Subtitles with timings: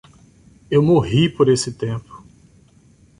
[0.71, 2.25] Eu morri por esse tempo.